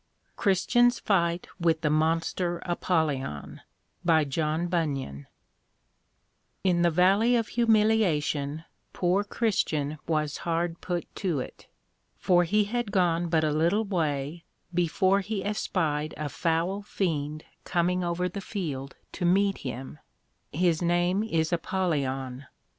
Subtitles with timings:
[0.35, 3.61] CHRISTIAN'S FIGHT WITH THE MONSTER APOLLYON
[4.03, 5.27] By John Bunyan
[6.63, 11.67] In the Valley of Humiliation, poor Christian was hard put to it;
[12.17, 14.43] for he had gone but a little way,
[14.73, 19.99] before he espied a foul Fiend coming over the field to meet him;
[20.51, 22.47] his name is Apollyon.